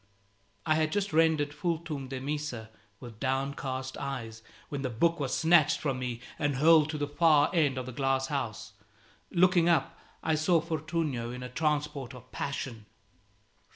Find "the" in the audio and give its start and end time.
4.81-4.89, 6.97-7.05, 7.85-7.91